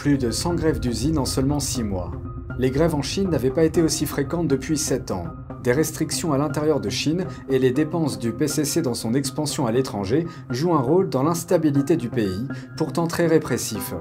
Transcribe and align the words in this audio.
Plus 0.00 0.16
de 0.16 0.30
100 0.30 0.54
grèves 0.54 0.80
d'usine 0.80 1.18
en 1.18 1.26
seulement 1.26 1.60
6 1.60 1.82
mois. 1.82 2.10
Les 2.58 2.70
grèves 2.70 2.94
en 2.94 3.02
Chine 3.02 3.28
n'avaient 3.28 3.50
pas 3.50 3.64
été 3.64 3.82
aussi 3.82 4.06
fréquentes 4.06 4.48
depuis 4.48 4.78
7 4.78 5.10
ans. 5.10 5.26
Des 5.62 5.72
restrictions 5.72 6.32
à 6.32 6.38
l'intérieur 6.38 6.80
de 6.80 6.88
Chine 6.88 7.26
et 7.50 7.58
les 7.58 7.70
dépenses 7.70 8.18
du 8.18 8.32
PCC 8.32 8.80
dans 8.80 8.94
son 8.94 9.12
expansion 9.12 9.66
à 9.66 9.72
l'étranger 9.72 10.26
jouent 10.48 10.72
un 10.72 10.80
rôle 10.80 11.10
dans 11.10 11.22
l'instabilité 11.22 11.98
du 11.98 12.08
pays, 12.08 12.48
pourtant 12.78 13.06
très 13.08 13.26
répressif. 13.26 13.92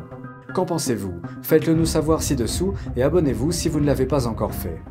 Qu'en 0.55 0.65
pensez-vous? 0.65 1.15
Faites-le 1.41 1.73
nous 1.73 1.85
savoir 1.85 2.23
ci-dessous 2.23 2.75
et 2.95 3.03
abonnez-vous 3.03 3.51
si 3.51 3.67
vous 3.67 3.81
ne 3.81 3.85
l'avez 3.85 4.05
pas 4.05 4.25
encore 4.25 4.55
fait. 4.55 4.81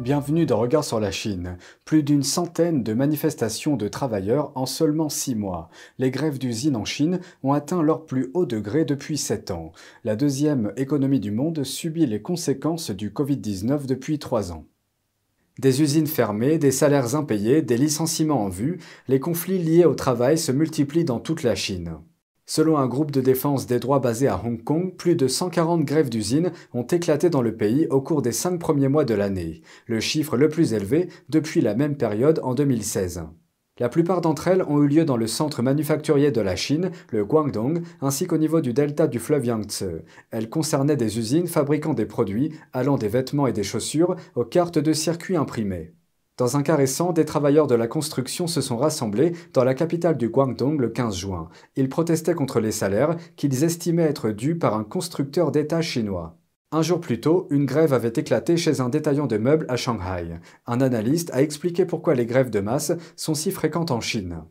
Bienvenue 0.00 0.44
dans 0.44 0.58
Regard 0.58 0.84
sur 0.84 1.00
la 1.00 1.10
Chine. 1.10 1.56
Plus 1.86 2.02
d'une 2.02 2.22
centaine 2.22 2.82
de 2.82 2.92
manifestations 2.92 3.76
de 3.76 3.88
travailleurs 3.88 4.52
en 4.54 4.66
seulement 4.66 5.08
six 5.08 5.34
mois. 5.34 5.70
Les 5.98 6.10
grèves 6.10 6.38
d'usines 6.38 6.76
en 6.76 6.84
Chine 6.84 7.18
ont 7.42 7.54
atteint 7.54 7.82
leur 7.82 8.04
plus 8.04 8.30
haut 8.34 8.44
degré 8.44 8.84
depuis 8.84 9.16
sept 9.16 9.50
ans. 9.50 9.72
La 10.04 10.14
deuxième 10.14 10.74
économie 10.76 11.18
du 11.18 11.30
monde 11.30 11.64
subit 11.64 12.04
les 12.04 12.20
conséquences 12.20 12.90
du 12.90 13.08
Covid-19 13.08 13.86
depuis 13.86 14.18
trois 14.18 14.52
ans. 14.52 14.66
Des 15.58 15.80
usines 15.80 16.06
fermées, 16.06 16.58
des 16.58 16.72
salaires 16.72 17.14
impayés, 17.14 17.62
des 17.62 17.78
licenciements 17.78 18.44
en 18.44 18.50
vue, 18.50 18.78
les 19.08 19.18
conflits 19.18 19.58
liés 19.58 19.86
au 19.86 19.94
travail 19.94 20.36
se 20.36 20.52
multiplient 20.52 21.06
dans 21.06 21.20
toute 21.20 21.42
la 21.42 21.54
Chine. 21.54 21.96
Selon 22.48 22.78
un 22.78 22.86
groupe 22.86 23.10
de 23.10 23.20
défense 23.20 23.66
des 23.66 23.80
droits 23.80 23.98
basé 23.98 24.28
à 24.28 24.40
Hong 24.44 24.62
Kong, 24.62 24.94
plus 24.96 25.16
de 25.16 25.26
140 25.26 25.84
grèves 25.84 26.10
d'usines 26.10 26.52
ont 26.74 26.84
éclaté 26.84 27.28
dans 27.28 27.42
le 27.42 27.56
pays 27.56 27.88
au 27.90 28.00
cours 28.00 28.22
des 28.22 28.30
cinq 28.30 28.60
premiers 28.60 28.86
mois 28.86 29.04
de 29.04 29.14
l'année, 29.14 29.62
le 29.86 29.98
chiffre 29.98 30.36
le 30.36 30.48
plus 30.48 30.72
élevé 30.72 31.08
depuis 31.28 31.60
la 31.60 31.74
même 31.74 31.96
période 31.96 32.38
en 32.44 32.54
2016. 32.54 33.24
La 33.78 33.88
plupart 33.88 34.20
d'entre 34.20 34.46
elles 34.46 34.62
ont 34.62 34.80
eu 34.80 34.86
lieu 34.86 35.04
dans 35.04 35.16
le 35.16 35.26
centre 35.26 35.60
manufacturier 35.60 36.30
de 36.30 36.40
la 36.40 36.54
Chine, 36.54 36.92
le 37.10 37.24
Guangdong, 37.24 37.82
ainsi 38.00 38.28
qu'au 38.28 38.38
niveau 38.38 38.60
du 38.60 38.72
delta 38.72 39.08
du 39.08 39.18
fleuve 39.18 39.46
Yangtze. 39.46 40.02
Elles 40.30 40.48
concernaient 40.48 40.96
des 40.96 41.18
usines 41.18 41.48
fabriquant 41.48 41.94
des 41.94 42.06
produits 42.06 42.52
allant 42.72 42.96
des 42.96 43.08
vêtements 43.08 43.48
et 43.48 43.52
des 43.52 43.64
chaussures 43.64 44.14
aux 44.36 44.44
cartes 44.44 44.78
de 44.78 44.92
circuit 44.92 45.36
imprimées. 45.36 45.92
Dans 46.36 46.58
un 46.58 46.62
cas 46.62 46.76
récent, 46.76 47.14
des 47.14 47.24
travailleurs 47.24 47.66
de 47.66 47.74
la 47.74 47.86
construction 47.86 48.46
se 48.46 48.60
sont 48.60 48.76
rassemblés 48.76 49.32
dans 49.54 49.64
la 49.64 49.72
capitale 49.72 50.18
du 50.18 50.28
Guangdong 50.28 50.78
le 50.78 50.90
15 50.90 51.16
juin. 51.16 51.48
Ils 51.76 51.88
protestaient 51.88 52.34
contre 52.34 52.60
les 52.60 52.72
salaires 52.72 53.16
qu'ils 53.36 53.64
estimaient 53.64 54.02
être 54.02 54.30
dus 54.30 54.58
par 54.58 54.76
un 54.76 54.84
constructeur 54.84 55.50
d'État 55.50 55.80
chinois. 55.80 56.36
Un 56.72 56.82
jour 56.82 57.00
plus 57.00 57.20
tôt, 57.20 57.46
une 57.50 57.64
grève 57.64 57.94
avait 57.94 58.12
éclaté 58.14 58.58
chez 58.58 58.82
un 58.82 58.90
détaillant 58.90 59.26
de 59.26 59.38
meubles 59.38 59.64
à 59.70 59.76
Shanghai. 59.76 60.38
Un 60.66 60.82
analyste 60.82 61.30
a 61.32 61.40
expliqué 61.40 61.86
pourquoi 61.86 62.14
les 62.14 62.26
grèves 62.26 62.50
de 62.50 62.60
masse 62.60 62.92
sont 63.16 63.34
si 63.34 63.50
fréquentes 63.50 63.90
en 63.90 64.02
Chine. 64.02 64.42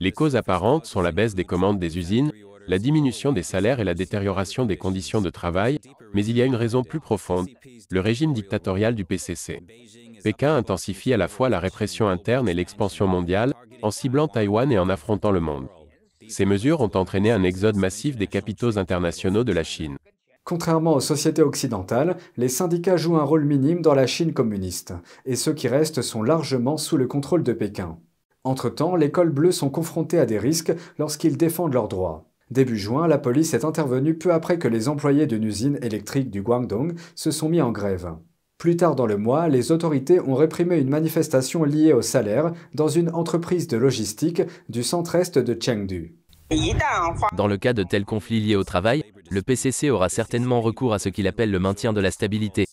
Les 0.00 0.12
causes 0.12 0.36
apparentes 0.36 0.86
sont 0.86 1.00
la 1.00 1.10
baisse 1.10 1.34
des 1.34 1.44
commandes 1.44 1.80
des 1.80 1.98
usines, 1.98 2.30
la 2.66 2.78
diminution 2.78 3.32
des 3.32 3.42
salaires 3.42 3.80
et 3.80 3.84
la 3.84 3.94
détérioration 3.94 4.66
des 4.66 4.76
conditions 4.76 5.20
de 5.20 5.30
travail, 5.30 5.78
mais 6.12 6.24
il 6.24 6.36
y 6.36 6.42
a 6.42 6.46
une 6.46 6.54
raison 6.54 6.82
plus 6.82 7.00
profonde, 7.00 7.48
le 7.90 8.00
régime 8.00 8.32
dictatorial 8.32 8.94
du 8.94 9.04
PCC. 9.04 9.60
Pékin 10.22 10.56
intensifie 10.56 11.12
à 11.12 11.16
la 11.16 11.28
fois 11.28 11.48
la 11.48 11.60
répression 11.60 12.08
interne 12.08 12.48
et 12.48 12.54
l'expansion 12.54 13.06
mondiale, 13.06 13.54
en 13.82 13.90
ciblant 13.90 14.28
Taïwan 14.28 14.72
et 14.72 14.78
en 14.78 14.88
affrontant 14.88 15.30
le 15.30 15.40
monde. 15.40 15.68
Ces 16.28 16.46
mesures 16.46 16.80
ont 16.80 16.90
entraîné 16.94 17.30
un 17.30 17.42
exode 17.42 17.76
massif 17.76 18.16
des 18.16 18.26
capitaux 18.26 18.78
internationaux 18.78 19.44
de 19.44 19.52
la 19.52 19.64
Chine. 19.64 19.98
Contrairement 20.44 20.94
aux 20.94 21.00
sociétés 21.00 21.42
occidentales, 21.42 22.16
les 22.36 22.48
syndicats 22.48 22.96
jouent 22.96 23.16
un 23.16 23.24
rôle 23.24 23.44
minime 23.44 23.82
dans 23.82 23.94
la 23.94 24.06
Chine 24.06 24.32
communiste, 24.32 24.94
et 25.26 25.36
ceux 25.36 25.54
qui 25.54 25.68
restent 25.68 26.02
sont 26.02 26.22
largement 26.22 26.76
sous 26.76 26.96
le 26.96 27.06
contrôle 27.06 27.42
de 27.42 27.52
Pékin. 27.52 27.98
Entre-temps, 28.44 28.94
les 28.94 29.10
cols 29.10 29.30
bleus 29.30 29.52
sont 29.52 29.70
confrontés 29.70 30.18
à 30.18 30.26
des 30.26 30.38
risques 30.38 30.72
lorsqu'ils 30.98 31.38
défendent 31.38 31.72
leurs 31.72 31.88
droits. 31.88 32.26
Début 32.50 32.78
juin, 32.78 33.06
la 33.06 33.18
police 33.18 33.54
est 33.54 33.64
intervenue 33.64 34.14
peu 34.14 34.32
après 34.32 34.58
que 34.58 34.68
les 34.68 34.88
employés 34.88 35.26
d'une 35.26 35.44
usine 35.44 35.78
électrique 35.82 36.30
du 36.30 36.42
Guangdong 36.42 36.94
se 37.14 37.30
sont 37.30 37.48
mis 37.48 37.62
en 37.62 37.72
grève. 37.72 38.14
Plus 38.58 38.76
tard 38.76 38.94
dans 38.94 39.06
le 39.06 39.16
mois, 39.16 39.48
les 39.48 39.72
autorités 39.72 40.20
ont 40.20 40.34
réprimé 40.34 40.78
une 40.78 40.88
manifestation 40.88 41.64
liée 41.64 41.92
au 41.92 42.02
salaire 42.02 42.52
dans 42.74 42.88
une 42.88 43.10
entreprise 43.10 43.66
de 43.66 43.76
logistique 43.76 44.42
du 44.68 44.82
centre-est 44.82 45.38
de 45.38 45.58
Chengdu. 45.60 46.16
Dans 47.36 47.46
le 47.46 47.56
cas 47.56 47.72
de 47.72 47.82
tels 47.82 48.04
conflits 48.04 48.40
liés 48.40 48.56
au 48.56 48.64
travail, 48.64 49.02
le 49.30 49.42
PCC 49.42 49.90
aura 49.90 50.08
certainement 50.08 50.60
recours 50.60 50.92
à 50.92 50.98
ce 50.98 51.08
qu'il 51.08 51.26
appelle 51.26 51.50
le 51.50 51.58
maintien 51.58 51.92
de 51.92 52.00
la 52.00 52.10
stabilité. 52.10 52.66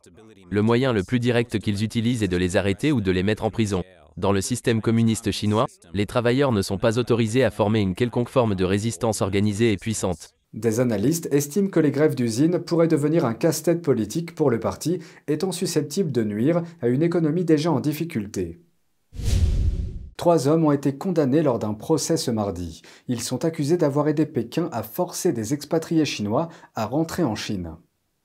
Le 0.49 0.61
moyen 0.61 0.91
le 0.91 1.03
plus 1.03 1.19
direct 1.19 1.59
qu'ils 1.59 1.83
utilisent 1.83 2.23
est 2.23 2.27
de 2.27 2.37
les 2.37 2.57
arrêter 2.57 2.91
ou 2.91 2.99
de 2.99 3.11
les 3.11 3.23
mettre 3.23 3.45
en 3.45 3.49
prison. 3.49 3.83
Dans 4.17 4.33
le 4.33 4.41
système 4.41 4.81
communiste 4.81 5.31
chinois, 5.31 5.67
les 5.93 6.05
travailleurs 6.05 6.51
ne 6.51 6.61
sont 6.61 6.77
pas 6.77 6.99
autorisés 6.99 7.43
à 7.43 7.51
former 7.51 7.79
une 7.79 7.95
quelconque 7.95 8.29
forme 8.29 8.55
de 8.55 8.65
résistance 8.65 9.21
organisée 9.21 9.71
et 9.71 9.77
puissante. 9.77 10.35
Des 10.53 10.81
analystes 10.81 11.29
estiment 11.31 11.69
que 11.69 11.79
les 11.79 11.91
grèves 11.91 12.15
d'usines 12.15 12.59
pourraient 12.59 12.89
devenir 12.89 13.23
un 13.23 13.33
casse-tête 13.33 13.81
politique 13.81 14.35
pour 14.35 14.49
le 14.49 14.59
parti, 14.59 14.99
étant 15.29 15.53
susceptible 15.53 16.11
de 16.11 16.23
nuire 16.25 16.61
à 16.81 16.89
une 16.89 17.03
économie 17.03 17.45
déjà 17.45 17.71
en 17.71 17.79
difficulté. 17.79 18.59
Trois 20.17 20.49
hommes 20.49 20.65
ont 20.65 20.73
été 20.73 20.97
condamnés 20.97 21.41
lors 21.41 21.57
d'un 21.57 21.73
procès 21.73 22.17
ce 22.17 22.31
mardi. 22.31 22.81
Ils 23.07 23.21
sont 23.21 23.45
accusés 23.45 23.77
d'avoir 23.77 24.09
aidé 24.09 24.25
Pékin 24.25 24.69
à 24.73 24.83
forcer 24.83 25.31
des 25.31 25.53
expatriés 25.53 26.05
chinois 26.05 26.49
à 26.75 26.85
rentrer 26.85 27.23
en 27.23 27.35
Chine. 27.35 27.77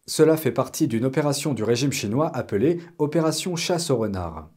Cela 0.07 0.37
fait 0.37 0.53
partie 0.53 0.89
d'une 0.89 1.05
opération 1.05 1.55
du 1.55 1.63
régime 1.63 1.93
chinois 1.93 2.31
appelée 2.37 2.81
Opération 2.99 3.55
chasse 3.55 3.91
au 3.91 3.97
renard. 3.97 4.51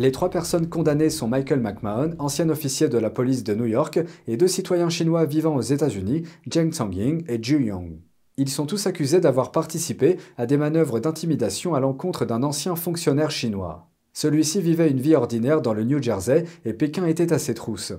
Les 0.00 0.12
trois 0.12 0.30
personnes 0.30 0.66
condamnées 0.66 1.10
sont 1.10 1.28
Michael 1.28 1.60
McMahon, 1.60 2.14
ancien 2.18 2.48
officier 2.48 2.88
de 2.88 2.96
la 2.96 3.10
police 3.10 3.44
de 3.44 3.54
New 3.54 3.66
York, 3.66 4.00
et 4.26 4.38
deux 4.38 4.48
citoyens 4.48 4.88
chinois 4.88 5.26
vivant 5.26 5.54
aux 5.54 5.60
États-Unis, 5.60 6.22
Zheng 6.50 6.72
Songying 6.72 7.22
et 7.28 7.38
Zhu 7.38 7.66
Yong. 7.66 8.00
Ils 8.38 8.48
sont 8.48 8.64
tous 8.64 8.86
accusés 8.86 9.20
d'avoir 9.20 9.52
participé 9.52 10.16
à 10.38 10.46
des 10.46 10.56
manœuvres 10.56 11.00
d'intimidation 11.00 11.74
à 11.74 11.80
l'encontre 11.80 12.24
d'un 12.24 12.42
ancien 12.42 12.76
fonctionnaire 12.76 13.30
chinois. 13.30 13.90
Celui-ci 14.14 14.62
vivait 14.62 14.90
une 14.90 15.02
vie 15.02 15.16
ordinaire 15.16 15.60
dans 15.60 15.74
le 15.74 15.84
New 15.84 16.02
Jersey 16.02 16.46
et 16.64 16.72
Pékin 16.72 17.04
était 17.04 17.34
à 17.34 17.38
ses 17.38 17.52
trousses. 17.52 17.92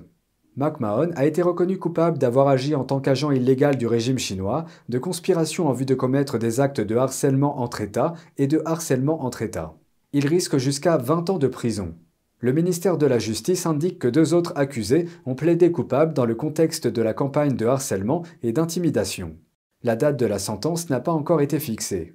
McMahon 0.56 1.12
a 1.14 1.24
été 1.24 1.40
reconnu 1.40 1.78
coupable 1.78 2.18
d'avoir 2.18 2.48
agi 2.48 2.74
en 2.74 2.82
tant 2.82 2.98
qu'agent 2.98 3.30
illégal 3.30 3.76
du 3.76 3.86
régime 3.86 4.18
chinois, 4.18 4.64
de 4.88 4.98
conspiration 4.98 5.68
en 5.68 5.72
vue 5.72 5.86
de 5.86 5.94
commettre 5.94 6.36
des 6.36 6.58
actes 6.58 6.80
de 6.80 6.96
harcèlement 6.96 7.60
entre 7.60 7.80
États 7.80 8.14
et 8.38 8.48
de 8.48 8.60
harcèlement 8.64 9.24
entre 9.24 9.42
États. 9.42 9.76
Il 10.14 10.26
risque 10.26 10.58
jusqu'à 10.58 10.98
20 10.98 11.30
ans 11.30 11.38
de 11.38 11.46
prison. 11.46 11.94
Le 12.40 12.52
ministère 12.52 12.98
de 12.98 13.06
la 13.06 13.18
Justice 13.18 13.64
indique 13.64 13.98
que 13.98 14.08
deux 14.08 14.34
autres 14.34 14.52
accusés 14.56 15.06
ont 15.24 15.34
plaidé 15.34 15.72
coupables 15.72 16.12
dans 16.12 16.26
le 16.26 16.34
contexte 16.34 16.86
de 16.86 17.00
la 17.00 17.14
campagne 17.14 17.56
de 17.56 17.64
harcèlement 17.64 18.22
et 18.42 18.52
d'intimidation. 18.52 19.36
La 19.82 19.96
date 19.96 20.18
de 20.18 20.26
la 20.26 20.38
sentence 20.38 20.90
n'a 20.90 21.00
pas 21.00 21.12
encore 21.12 21.40
été 21.40 21.58
fixée 21.58 22.14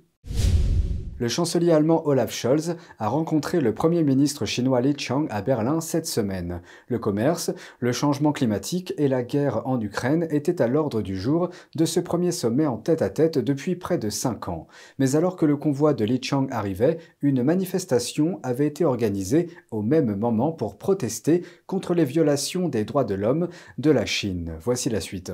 le 1.20 1.28
chancelier 1.28 1.72
allemand 1.72 2.06
Olaf 2.08 2.32
Scholz 2.32 2.76
a 3.00 3.08
rencontré 3.08 3.60
le 3.60 3.74
Premier 3.74 4.04
ministre 4.04 4.46
chinois 4.46 4.82
Li 4.82 4.94
Qiang 4.94 5.28
à 5.30 5.42
Berlin 5.42 5.82
cette 5.82 6.06
semaine. 6.06 6.62
Le 6.88 7.00
commerce, 7.00 7.52
le 7.80 7.92
changement 7.92 8.32
climatique 8.32 8.94
et 8.98 9.08
la 9.08 9.24
guerre 9.24 9.66
en 9.66 9.82
Ukraine 9.82 10.28
étaient 10.30 10.62
à 10.62 10.68
l'ordre 10.68 11.02
du 11.02 11.16
jour 11.16 11.50
de 11.76 11.86
ce 11.86 12.00
premier 12.00 12.32
sommet 12.32 12.68
en 12.68 12.78
tête-à-tête 12.78 13.40
depuis 13.40 13.76
près 13.76 13.98
de 13.98 14.10
cinq 14.10 14.48
ans. 14.48 14.68
Mais 15.00 15.16
alors 15.16 15.36
que 15.36 15.46
le 15.46 15.58
convoi 15.58 15.94
de 15.94 16.06
Li 16.06 16.20
Qiang 16.20 16.48
arrivait, 16.52 17.00
une 17.22 17.44
manifestation 17.44 18.40
avait 18.44 18.68
été 18.68 18.86
organisée 18.86 19.50
au 19.72 19.82
même 19.82 20.16
moment 20.16 20.52
pour 20.52 20.78
protester 20.78 21.44
contre 21.66 21.94
les 21.94 22.06
violations 22.06 22.70
des 22.70 22.86
droits 22.86 23.04
de 23.04 23.16
l'homme 23.16 23.50
de 23.78 23.92
la 23.92 24.06
Chine. 24.06 24.54
Voici 24.60 24.90
la 24.90 25.02
suite. 25.02 25.32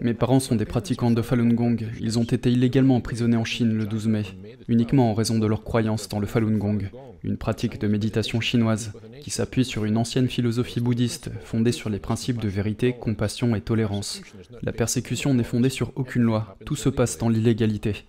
Mes 0.00 0.14
parents 0.14 0.40
sont 0.40 0.56
des 0.56 0.64
pratiquants 0.64 1.10
de 1.10 1.22
Falun 1.22 1.52
Gong. 1.54 1.76
Ils 2.00 2.18
ont 2.18 2.24
été 2.24 2.50
illégalement 2.50 2.96
emprisonnés 2.96 3.36
en 3.36 3.44
Chine 3.44 3.72
le 3.72 3.86
12 3.86 4.08
mai, 4.08 4.22
uniquement 4.68 5.10
en 5.10 5.14
raison 5.14 5.38
de 5.38 5.46
leur 5.46 5.64
croyance 5.64 6.08
dans 6.08 6.18
le 6.18 6.26
Falun 6.26 6.58
Gong, 6.58 6.90
une 7.22 7.36
pratique 7.36 7.80
de 7.80 7.88
méditation 7.88 8.40
chinoise 8.40 8.92
qui 9.20 9.30
s'appuie 9.30 9.64
sur 9.64 9.84
une 9.84 9.96
ancienne 9.96 10.28
philosophie 10.28 10.80
bouddhiste 10.80 11.30
fondée 11.42 11.72
sur 11.72 11.88
les 11.88 11.98
principes 11.98 12.40
de 12.40 12.48
vérité, 12.48 12.92
compassion 12.92 13.56
et 13.56 13.60
tolérance. 13.60 14.20
La 14.62 14.72
persécution 14.72 15.32
n'est 15.32 15.44
fondée 15.44 15.70
sur 15.70 15.92
aucune 15.96 16.22
loi, 16.22 16.56
tout 16.66 16.76
se 16.76 16.88
passe 16.88 17.16
dans 17.18 17.28
l'illégalité. 17.28 18.04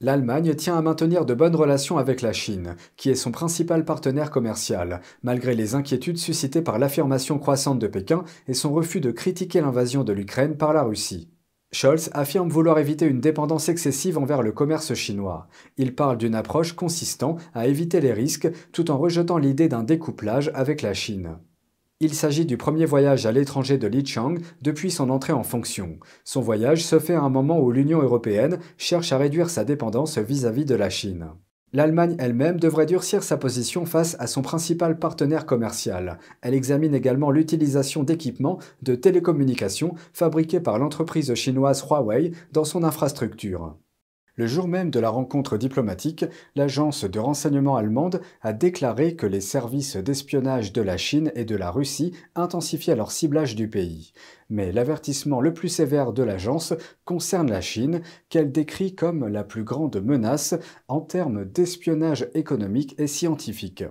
L'Allemagne 0.00 0.54
tient 0.54 0.76
à 0.76 0.82
maintenir 0.82 1.24
de 1.24 1.32
bonnes 1.32 1.56
relations 1.56 1.96
avec 1.96 2.20
la 2.20 2.34
Chine, 2.34 2.76
qui 2.98 3.08
est 3.08 3.14
son 3.14 3.30
principal 3.30 3.82
partenaire 3.86 4.30
commercial, 4.30 5.00
malgré 5.22 5.54
les 5.54 5.74
inquiétudes 5.74 6.18
suscitées 6.18 6.60
par 6.60 6.78
l'affirmation 6.78 7.38
croissante 7.38 7.78
de 7.78 7.86
Pékin 7.86 8.24
et 8.46 8.52
son 8.52 8.74
refus 8.74 9.00
de 9.00 9.10
critiquer 9.10 9.62
l'invasion 9.62 10.04
de 10.04 10.12
l'Ukraine 10.12 10.58
par 10.58 10.74
la 10.74 10.82
Russie. 10.82 11.30
Scholz 11.72 12.10
affirme 12.12 12.50
vouloir 12.50 12.78
éviter 12.78 13.06
une 13.06 13.20
dépendance 13.20 13.70
excessive 13.70 14.18
envers 14.18 14.42
le 14.42 14.52
commerce 14.52 14.92
chinois. 14.92 15.48
Il 15.78 15.94
parle 15.94 16.18
d'une 16.18 16.34
approche 16.34 16.74
consistant 16.74 17.36
à 17.54 17.66
éviter 17.66 18.00
les 18.00 18.12
risques 18.12 18.50
tout 18.72 18.90
en 18.90 18.98
rejetant 18.98 19.38
l'idée 19.38 19.68
d'un 19.68 19.82
découplage 19.82 20.50
avec 20.54 20.82
la 20.82 20.92
Chine. 20.92 21.38
Il 21.98 22.12
s'agit 22.12 22.44
du 22.44 22.58
premier 22.58 22.84
voyage 22.84 23.24
à 23.24 23.32
l'étranger 23.32 23.78
de 23.78 23.86
Li 23.86 24.04
Chang 24.04 24.34
depuis 24.60 24.90
son 24.90 25.08
entrée 25.08 25.32
en 25.32 25.42
fonction. 25.42 25.98
Son 26.24 26.42
voyage 26.42 26.84
se 26.84 26.98
fait 26.98 27.14
à 27.14 27.22
un 27.22 27.30
moment 27.30 27.58
où 27.58 27.72
l'Union 27.72 28.02
européenne 28.02 28.58
cherche 28.76 29.12
à 29.12 29.18
réduire 29.18 29.48
sa 29.48 29.64
dépendance 29.64 30.18
vis-à-vis 30.18 30.66
de 30.66 30.74
la 30.74 30.90
Chine. 30.90 31.28
L'Allemagne 31.72 32.14
elle-même 32.18 32.60
devrait 32.60 32.84
durcir 32.84 33.22
sa 33.22 33.38
position 33.38 33.86
face 33.86 34.14
à 34.20 34.26
son 34.26 34.42
principal 34.42 34.98
partenaire 34.98 35.46
commercial. 35.46 36.18
Elle 36.42 36.52
examine 36.52 36.94
également 36.94 37.30
l'utilisation 37.30 38.02
d'équipements 38.02 38.58
de 38.82 38.94
télécommunications 38.94 39.94
fabriqués 40.12 40.60
par 40.60 40.78
l'entreprise 40.78 41.34
chinoise 41.34 41.82
Huawei 41.82 42.32
dans 42.52 42.64
son 42.64 42.84
infrastructure. 42.84 43.74
Le 44.38 44.46
jour 44.46 44.68
même 44.68 44.90
de 44.90 45.00
la 45.00 45.08
rencontre 45.08 45.56
diplomatique, 45.56 46.26
l'agence 46.56 47.04
de 47.04 47.18
renseignement 47.18 47.76
allemande 47.76 48.20
a 48.42 48.52
déclaré 48.52 49.16
que 49.16 49.24
les 49.24 49.40
services 49.40 49.96
d'espionnage 49.96 50.74
de 50.74 50.82
la 50.82 50.98
Chine 50.98 51.32
et 51.34 51.46
de 51.46 51.56
la 51.56 51.70
Russie 51.70 52.12
intensifiaient 52.34 52.96
leur 52.96 53.12
ciblage 53.12 53.56
du 53.56 53.70
pays. 53.70 54.12
Mais 54.50 54.72
l'avertissement 54.72 55.40
le 55.40 55.54
plus 55.54 55.70
sévère 55.70 56.12
de 56.12 56.22
l'agence 56.22 56.74
concerne 57.06 57.50
la 57.50 57.62
Chine, 57.62 58.02
qu'elle 58.28 58.52
décrit 58.52 58.94
comme 58.94 59.26
la 59.26 59.42
plus 59.42 59.64
grande 59.64 60.02
menace 60.04 60.54
en 60.86 61.00
termes 61.00 61.46
d'espionnage 61.46 62.28
économique 62.34 62.94
et 62.98 63.06
scientifique. 63.06 63.84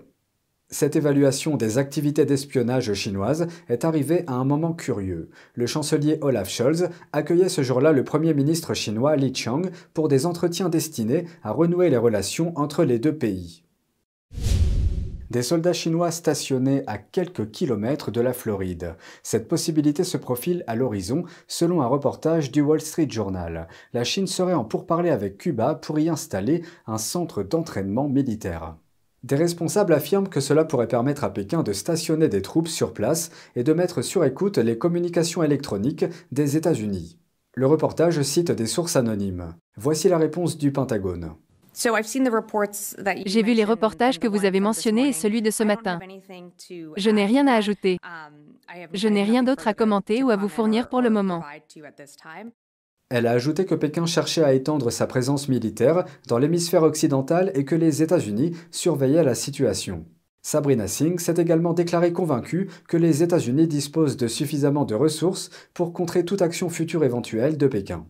Cette 0.75 0.98
évaluation 0.98 1.56
des 1.56 1.77
activités 1.77 2.25
d'espionnage 2.25 2.92
chinoises 2.92 3.48
est 3.69 3.86
arrivée 3.86 4.25
à 4.27 4.33
un 4.33 4.44
moment 4.44 4.74
curieux. 4.74 5.30
Le 5.54 5.68
chancelier 5.68 6.18
Olaf 6.19 6.50
Scholz 6.50 6.89
accueillait 7.13 7.48
ce 7.48 7.63
jour-là 7.63 7.94
le 7.94 8.04
Premier 8.04 8.33
ministre 8.33 8.74
chinois 8.74 9.16
Li 9.16 9.31
Qiang 9.31 9.69
pour 9.94 10.10
des 10.10 10.25
entretiens 10.25 10.68
destinés 10.68 11.27
à 11.44 11.51
renouer 11.51 11.89
les 11.89 11.95
relations 11.95 12.51
entre 12.57 12.83
les 12.83 13.00
deux 13.00 13.16
pays. 13.16 13.63
Des 15.31 15.44
soldats 15.44 15.72
chinois 15.72 16.12
stationnés 16.12 16.83
à 16.88 16.98
quelques 16.98 17.51
kilomètres 17.51 18.12
de 18.12 18.19
la 18.19 18.33
Floride. 18.33 18.95
Cette 19.24 19.48
possibilité 19.48 20.04
se 20.04 20.18
profile 20.18 20.66
à 20.68 20.75
l'horizon, 20.75 21.24
selon 21.48 21.83
un 21.83 21.88
reportage 21.88 22.51
du 22.51 22.60
Wall 22.60 22.81
Street 22.81 23.07
Journal. 23.10 23.69
La 23.94 24.04
Chine 24.04 24.27
serait 24.27 24.54
en 24.54 24.66
pourparlers 24.66 25.12
avec 25.12 25.38
Cuba 25.38 25.75
pour 25.75 26.00
y 26.00 26.10
installer 26.10 26.63
un 26.86 26.98
centre 26.98 27.44
d'entraînement 27.44 28.10
militaire. 28.10 28.75
Des 29.25 29.36
responsables 29.36 29.94
affirment 29.94 30.30
que 30.30 30.39
cela 30.39 30.66
pourrait 30.66 30.88
permettre 30.88 31.24
à 31.24 31.33
Pékin 31.33 31.63
de 31.63 31.74
stationner 31.74 32.27
des 32.27 32.44
troupes 32.44 32.68
sur 32.68 32.94
place 32.94 33.31
et 33.56 33.63
de 33.63 33.74
mettre 33.74 34.04
sur 34.04 34.24
écoute 34.24 34.60
les 34.60 34.77
communications 34.77 35.42
électroniques 35.42 36.06
des 36.31 36.57
États-Unis. 36.57 37.18
Le 37.56 37.66
reportage 37.66 38.22
cite 38.22 38.51
des 38.51 38.68
sources 38.68 38.95
anonymes. 38.95 39.56
Voici 39.77 40.10
la 40.10 40.19
réponse 40.19 40.60
du 40.60 40.72
Pentagone. 40.72 41.33
J'ai 41.74 43.42
vu 43.42 43.54
les 43.56 43.63
reportages 43.63 44.19
que 44.19 44.27
vous 44.27 44.45
avez 44.45 44.60
mentionnés 44.60 45.07
et 45.07 45.13
celui 45.13 45.42
de 45.42 45.50
ce 45.50 45.63
matin. 45.63 46.00
Je 46.95 47.10
n'ai 47.10 47.25
rien 47.25 47.48
à 47.48 47.56
ajouter. 47.56 47.98
Je 48.94 49.07
n'ai 49.07 49.24
rien 49.24 49.42
d'autre 49.42 49.68
à 49.68 49.74
commenter 49.74 50.22
ou 50.22 50.30
à 50.30 50.36
vous 50.36 50.50
fournir 50.50 50.88
pour 50.88 51.01
le 51.01 51.10
moment. 51.10 51.44
Elle 53.10 53.28
a 53.28 53.31
ajouté 53.31 53.66
que 53.66 53.75
Pékin 53.75 54.07
cherchait 54.07 54.44
à 54.44 54.54
étendre 54.54 54.90
sa 54.90 55.06
présence 55.06 55.48
militaire 55.48 56.06
dans 56.28 56.40
l'hémisphère 56.40 56.81
occidental 56.81 57.52
et 57.54 57.63
que 57.63 57.75
les 57.75 58.02
États-Unis 58.02 58.57
surveillaient 58.72 59.24
la 59.24 59.36
situation. 59.36 60.06
Sabrina 60.42 60.88
Singh 60.88 61.19
s'est 61.19 61.36
également 61.38 61.74
déclarée 61.74 62.13
convaincue 62.13 62.68
que 62.88 62.98
les 62.98 63.22
États-Unis 63.22 63.68
disposent 63.68 64.18
de 64.18 64.28
suffisamment 64.28 64.86
de 64.86 64.96
ressources 64.96 65.52
pour 65.75 65.94
contrer 65.94 66.25
toute 66.25 66.42
action 66.42 66.69
future 66.69 67.04
éventuelle 67.04 67.57
de 67.57 67.68
Pékin. 67.68 68.07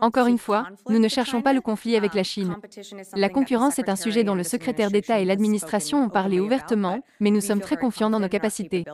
Encore 0.00 0.28
une 0.28 0.38
fois, 0.38 0.68
nous 0.88 0.98
ne 0.98 1.08
cherchons 1.08 1.42
pas 1.42 1.52
le 1.52 1.60
conflit 1.60 1.96
avec 1.96 2.14
la 2.14 2.22
Chine. 2.22 2.56
La 3.14 3.28
concurrence 3.28 3.78
est 3.80 3.88
un 3.88 3.96
sujet 3.96 4.24
dont 4.24 4.34
le 4.34 4.44
secrétaire 4.44 4.90
d'État 4.90 5.18
et 5.18 5.24
l'administration 5.24 6.04
ont 6.04 6.08
parlé 6.08 6.38
ouvertement, 6.38 7.00
mais 7.20 7.30
nous 7.30 7.40
sommes 7.40 7.60
très 7.60 7.76
confiants 7.76 8.10
dans 8.10 8.20
nos 8.20 8.28
capacités. 8.28 8.84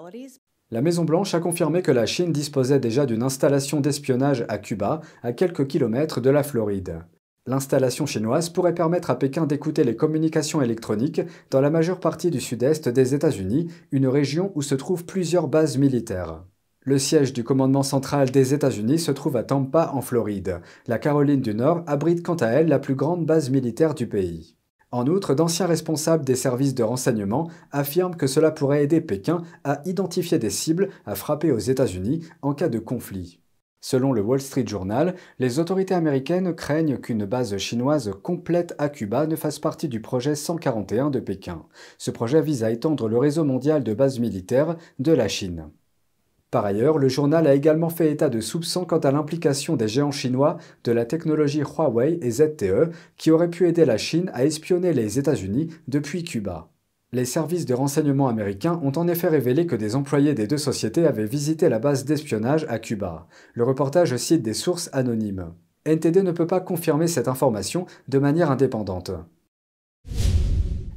La 0.72 0.80
Maison-Blanche 0.80 1.34
a 1.34 1.40
confirmé 1.40 1.82
que 1.82 1.92
la 1.92 2.06
Chine 2.06 2.32
disposait 2.32 2.80
déjà 2.80 3.04
d'une 3.04 3.22
installation 3.22 3.80
d'espionnage 3.80 4.46
à 4.48 4.56
Cuba, 4.56 5.02
à 5.22 5.34
quelques 5.34 5.66
kilomètres 5.66 6.22
de 6.22 6.30
la 6.30 6.42
Floride. 6.42 7.02
L'installation 7.46 8.06
chinoise 8.06 8.48
pourrait 8.48 8.74
permettre 8.74 9.10
à 9.10 9.18
Pékin 9.18 9.44
d'écouter 9.44 9.84
les 9.84 9.96
communications 9.96 10.62
électroniques 10.62 11.20
dans 11.50 11.60
la 11.60 11.68
majeure 11.68 12.00
partie 12.00 12.30
du 12.30 12.40
sud-est 12.40 12.88
des 12.88 13.14
États-Unis, 13.14 13.70
une 13.90 14.08
région 14.08 14.50
où 14.54 14.62
se 14.62 14.74
trouvent 14.74 15.04
plusieurs 15.04 15.46
bases 15.46 15.76
militaires. 15.76 16.42
Le 16.80 16.98
siège 16.98 17.34
du 17.34 17.44
commandement 17.44 17.82
central 17.82 18.30
des 18.30 18.54
États-Unis 18.54 18.98
se 18.98 19.12
trouve 19.12 19.36
à 19.36 19.44
Tampa, 19.44 19.90
en 19.92 20.00
Floride. 20.00 20.62
La 20.86 20.96
Caroline 20.96 21.42
du 21.42 21.54
Nord 21.54 21.82
abrite 21.86 22.24
quant 22.24 22.36
à 22.36 22.46
elle 22.46 22.68
la 22.68 22.78
plus 22.78 22.94
grande 22.94 23.26
base 23.26 23.50
militaire 23.50 23.92
du 23.92 24.06
pays. 24.06 24.56
En 24.92 25.06
outre, 25.06 25.34
d'anciens 25.34 25.66
responsables 25.66 26.24
des 26.24 26.36
services 26.36 26.74
de 26.74 26.82
renseignement 26.82 27.48
affirment 27.70 28.14
que 28.14 28.26
cela 28.26 28.50
pourrait 28.50 28.84
aider 28.84 29.00
Pékin 29.00 29.42
à 29.64 29.80
identifier 29.86 30.38
des 30.38 30.50
cibles 30.50 30.90
à 31.06 31.14
frapper 31.14 31.50
aux 31.50 31.58
États-Unis 31.58 32.26
en 32.42 32.52
cas 32.52 32.68
de 32.68 32.78
conflit. 32.78 33.40
Selon 33.80 34.12
le 34.12 34.20
Wall 34.20 34.40
Street 34.40 34.66
Journal, 34.66 35.16
les 35.38 35.58
autorités 35.58 35.94
américaines 35.94 36.54
craignent 36.54 36.98
qu'une 36.98 37.24
base 37.24 37.56
chinoise 37.56 38.12
complète 38.22 38.74
à 38.78 38.90
Cuba 38.90 39.26
ne 39.26 39.34
fasse 39.34 39.58
partie 39.58 39.88
du 39.88 40.00
projet 40.00 40.34
141 40.34 41.10
de 41.10 41.20
Pékin. 41.20 41.64
Ce 41.96 42.10
projet 42.10 42.42
vise 42.42 42.62
à 42.62 42.70
étendre 42.70 43.08
le 43.08 43.18
réseau 43.18 43.44
mondial 43.44 43.82
de 43.82 43.94
bases 43.94 44.20
militaires 44.20 44.76
de 44.98 45.12
la 45.12 45.26
Chine. 45.26 45.70
Par 46.52 46.66
ailleurs, 46.66 46.98
le 46.98 47.08
journal 47.08 47.46
a 47.46 47.54
également 47.54 47.88
fait 47.88 48.12
état 48.12 48.28
de 48.28 48.42
soupçons 48.42 48.84
quant 48.84 48.98
à 48.98 49.10
l'implication 49.10 49.74
des 49.74 49.88
géants 49.88 50.10
chinois 50.10 50.58
de 50.84 50.92
la 50.92 51.06
technologie 51.06 51.62
Huawei 51.62 52.18
et 52.20 52.30
ZTE 52.30 52.92
qui 53.16 53.30
auraient 53.30 53.48
pu 53.48 53.66
aider 53.66 53.86
la 53.86 53.96
Chine 53.96 54.30
à 54.34 54.44
espionner 54.44 54.92
les 54.92 55.18
États-Unis 55.18 55.68
depuis 55.88 56.24
Cuba. 56.24 56.68
Les 57.10 57.24
services 57.24 57.64
de 57.64 57.72
renseignement 57.72 58.28
américains 58.28 58.78
ont 58.82 58.92
en 58.96 59.08
effet 59.08 59.28
révélé 59.28 59.66
que 59.66 59.76
des 59.76 59.96
employés 59.96 60.34
des 60.34 60.46
deux 60.46 60.58
sociétés 60.58 61.06
avaient 61.06 61.24
visité 61.24 61.70
la 61.70 61.78
base 61.78 62.04
d'espionnage 62.04 62.66
à 62.68 62.78
Cuba. 62.78 63.28
Le 63.54 63.64
reportage 63.64 64.14
cite 64.16 64.42
des 64.42 64.52
sources 64.52 64.90
anonymes. 64.92 65.54
NTD 65.86 66.22
ne 66.22 66.32
peut 66.32 66.46
pas 66.46 66.60
confirmer 66.60 67.06
cette 67.06 67.28
information 67.28 67.86
de 68.08 68.18
manière 68.18 68.50
indépendante 68.50 69.12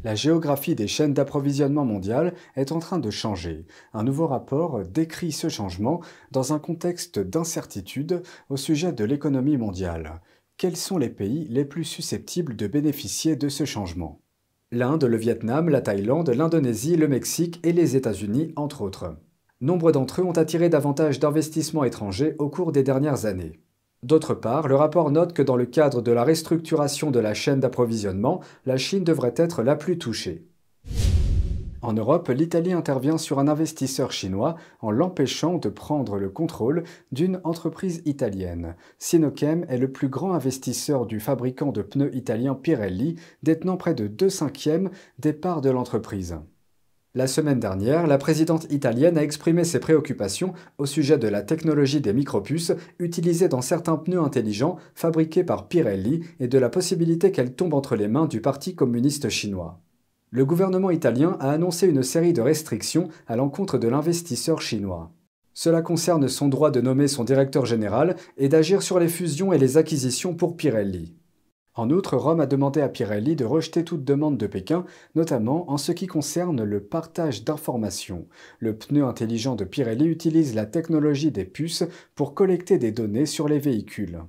la 0.05 0.13
géographie 0.13 0.75
des 0.75 0.85
chaînes 0.85 1.15
d'approvisionnement 1.15 1.83
mondiales 1.83 2.35
est 2.55 2.71
en 2.71 2.77
train 2.77 2.99
de 2.99 3.09
changer. 3.09 3.65
Un 3.91 4.03
nouveau 4.03 4.27
rapport 4.27 4.85
décrit 4.85 5.31
ce 5.31 5.49
changement 5.49 5.99
dans 6.29 6.53
un 6.53 6.59
contexte 6.59 7.17
d'incertitude 7.17 8.21
au 8.49 8.55
sujet 8.55 8.93
de 8.93 9.03
l'économie 9.03 9.57
mondiale. 9.57 10.21
Quels 10.57 10.77
sont 10.77 10.99
les 10.99 11.09
pays 11.09 11.47
les 11.49 11.65
plus 11.65 11.85
susceptibles 11.85 12.55
de 12.55 12.67
bénéficier 12.67 13.35
de 13.35 13.49
ce 13.49 13.65
changement? 13.65 14.21
L'Inde, 14.71 15.05
le 15.05 15.17
Vietnam, 15.17 15.69
la 15.69 15.81
Thaïlande, 15.81 16.29
l'Indonésie, 16.29 16.97
le 16.97 17.07
Mexique 17.07 17.59
et 17.63 17.73
les 17.73 17.95
États-Unis, 17.95 18.53
entre 18.57 18.83
autres. 18.83 19.17
Nombre 19.59 19.91
d'entre 19.91 20.21
eux 20.21 20.25
ont 20.25 20.33
attiré 20.33 20.69
davantage 20.69 21.19
d'investissements 21.19 21.83
étrangers 21.83 22.35
au 22.37 22.47
cours 22.47 22.71
des 22.71 22.83
dernières 22.83 23.25
années. 23.25 23.59
D'autre 24.03 24.33
part, 24.33 24.67
le 24.67 24.75
rapport 24.75 25.09
note 25.09 25.33
que 25.33 25.41
dans 25.41 25.55
le 25.55 25.65
cadre 25.65 26.01
de 26.01 26.11
la 26.11 26.23
restructuration 26.23 27.11
de 27.11 27.19
la 27.19 27.33
chaîne 27.33 27.59
d'approvisionnement, 27.59 28.41
la 28.65 28.77
Chine 28.77 29.03
devrait 29.03 29.33
être 29.35 29.63
la 29.63 29.75
plus 29.75 29.97
touchée. 29.97 30.45
En 31.85 31.93
Europe, 31.93 32.29
l'Italie 32.29 32.73
intervient 32.73 33.19
sur 33.19 33.37
un 33.37 33.47
investisseur 33.47 34.11
chinois 34.11 34.55
en 34.81 34.89
l'empêchant 34.89 35.59
de 35.59 35.69
prendre 35.69 36.17
le 36.17 36.29
contrôle 36.29 36.83
d'une 37.11 37.39
entreprise 37.43 38.01
italienne. 38.05 38.75
Sinochem 38.97 39.67
est 39.69 39.77
le 39.77 39.91
plus 39.91 40.09
grand 40.09 40.33
investisseur 40.33 41.05
du 41.05 41.19
fabricant 41.19 41.71
de 41.71 41.83
pneus 41.83 42.15
italien 42.15 42.55
Pirelli, 42.55 43.19
détenant 43.43 43.77
près 43.77 43.93
de 43.93 44.07
2 44.07 44.29
cinquièmes 44.29 44.89
des 45.19 45.33
parts 45.33 45.61
de 45.61 45.69
l'entreprise. 45.69 46.37
La 47.17 47.27
semaine 47.27 47.61
dernière, 47.61 48.07
la 48.07 48.17
présidente 48.17 48.69
italienne 48.69 49.17
a 49.17 49.23
exprimé 49.23 49.63
ses 49.63 49.79
préoccupations 49.79 50.53
au 50.77 50.85
sujet 50.85 51.17
de 51.17 51.29
la 51.29 51.43
technologie 51.43 52.01
des 52.01 52.11
micropuces 52.11 52.73
utilisées 52.99 53.47
dans 53.47 53.61
certains 53.61 53.95
pneus 53.95 54.19
intelligents 54.19 54.75
fabriqués 54.95 55.45
par 55.45 55.69
Pirelli 55.69 56.25
et 56.41 56.49
de 56.49 56.57
la 56.57 56.67
possibilité 56.67 57.31
qu'elle 57.31 57.53
tombe 57.53 57.73
entre 57.73 57.95
les 57.95 58.09
mains 58.09 58.25
du 58.25 58.41
Parti 58.41 58.75
communiste 58.75 59.29
chinois. 59.29 59.79
Le 60.29 60.43
gouvernement 60.43 60.91
italien 60.91 61.37
a 61.39 61.51
annoncé 61.51 61.87
une 61.87 62.03
série 62.03 62.33
de 62.33 62.41
restrictions 62.41 63.07
à 63.27 63.37
l'encontre 63.37 63.77
de 63.77 63.87
l'investisseur 63.87 64.61
chinois. 64.61 65.09
Cela 65.53 65.81
concerne 65.81 66.27
son 66.27 66.49
droit 66.49 66.69
de 66.69 66.81
nommer 66.81 67.07
son 67.07 67.23
directeur 67.23 67.65
général 67.65 68.17
et 68.35 68.49
d'agir 68.49 68.81
sur 68.81 68.99
les 68.99 69.07
fusions 69.07 69.53
et 69.53 69.57
les 69.57 69.77
acquisitions 69.77 70.33
pour 70.33 70.57
Pirelli. 70.57 71.15
En 71.77 71.89
outre, 71.89 72.15
Rome 72.15 72.39
a 72.39 72.45
demandé 72.45 72.79
à 72.79 72.87
Pirelli 72.87 73.35
de 73.35 73.43
rejeter 73.43 73.83
toute 73.83 74.05
demande 74.05 74.37
de 74.37 74.47
Pékin, 74.47 74.85
notamment 75.13 75.69
en 75.69 75.77
ce 75.77 75.91
qui 75.91 76.07
concerne 76.07 76.63
le 76.63 76.79
partage 76.79 77.43
d'informations. 77.43 78.27
Le 78.59 78.77
pneu 78.77 79.03
intelligent 79.03 79.55
de 79.55 79.65
Pirelli 79.65 80.05
utilise 80.05 80.55
la 80.55 80.65
technologie 80.65 81.31
des 81.31 81.43
puces 81.43 81.83
pour 82.15 82.33
collecter 82.33 82.77
des 82.77 82.93
données 82.93 83.25
sur 83.25 83.49
les 83.49 83.59
véhicules. 83.59 84.19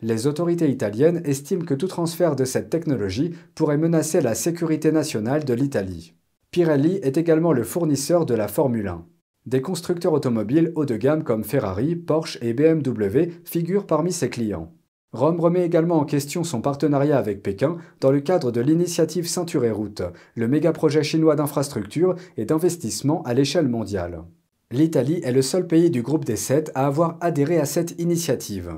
Les 0.00 0.26
autorités 0.26 0.70
italiennes 0.70 1.20
estiment 1.24 1.64
que 1.64 1.74
tout 1.74 1.86
transfert 1.86 2.34
de 2.34 2.46
cette 2.46 2.70
technologie 2.70 3.32
pourrait 3.54 3.78
menacer 3.78 4.22
la 4.22 4.34
sécurité 4.34 4.90
nationale 4.90 5.44
de 5.44 5.54
l'Italie. 5.54 6.14
Pirelli 6.50 6.96
est 7.02 7.18
également 7.18 7.52
le 7.52 7.64
fournisseur 7.64 8.24
de 8.24 8.34
la 8.34 8.48
Formule 8.48 8.88
1. 8.88 9.06
Des 9.44 9.60
constructeurs 9.60 10.14
automobiles 10.14 10.72
haut 10.74 10.86
de 10.86 10.96
gamme 10.96 11.24
comme 11.24 11.44
Ferrari, 11.44 11.94
Porsche 11.94 12.38
et 12.40 12.54
BMW 12.54 13.32
figurent 13.44 13.86
parmi 13.86 14.12
ses 14.12 14.30
clients. 14.30 14.72
Rome 15.12 15.40
remet 15.40 15.64
également 15.64 15.98
en 15.98 16.04
question 16.04 16.44
son 16.44 16.60
partenariat 16.60 17.16
avec 17.16 17.42
Pékin 17.42 17.78
dans 18.00 18.10
le 18.10 18.20
cadre 18.20 18.50
de 18.50 18.60
l'initiative 18.60 19.28
Ceinture 19.28 19.64
et 19.64 19.70
Route, 19.70 20.02
le 20.34 20.48
méga-projet 20.48 21.02
chinois 21.02 21.36
d'infrastructure 21.36 22.16
et 22.36 22.44
d'investissement 22.44 23.22
à 23.22 23.32
l'échelle 23.32 23.68
mondiale. 23.68 24.24
L'Italie 24.70 25.20
est 25.22 25.32
le 25.32 25.42
seul 25.42 25.66
pays 25.66 25.90
du 25.90 26.02
groupe 26.02 26.24
des 26.24 26.36
sept 26.36 26.72
à 26.74 26.86
avoir 26.86 27.16
adhéré 27.20 27.58
à 27.58 27.66
cette 27.66 27.98
initiative. 28.00 28.74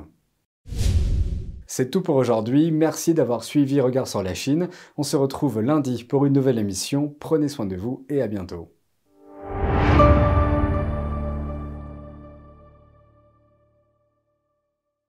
C'est 1.66 1.90
tout 1.90 2.02
pour 2.02 2.16
aujourd'hui, 2.16 2.70
merci 2.72 3.14
d'avoir 3.14 3.44
suivi 3.44 3.80
Regard 3.80 4.08
sur 4.08 4.22
la 4.22 4.34
Chine. 4.34 4.68
On 4.96 5.02
se 5.02 5.16
retrouve 5.16 5.60
lundi 5.60 6.04
pour 6.04 6.24
une 6.24 6.32
nouvelle 6.32 6.58
émission, 6.58 7.14
prenez 7.20 7.48
soin 7.48 7.66
de 7.66 7.76
vous 7.76 8.04
et 8.08 8.22
à 8.22 8.26
bientôt. 8.26 8.70